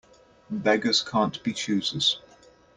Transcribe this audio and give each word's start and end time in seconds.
Beggars 0.49 1.03
can't 1.03 1.43
be 1.43 1.53
choosers. 1.53 2.19